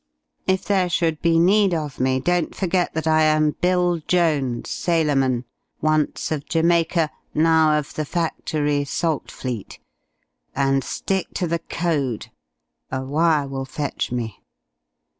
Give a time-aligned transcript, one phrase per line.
[0.47, 5.45] "If there should be need of me, don't forget that I am Bill Jones, sailorman,
[5.79, 9.77] once of Jamaica, now of the Factory, Saltfleet.
[10.55, 12.31] And stick to the code.
[12.91, 14.41] A wire will fetch me."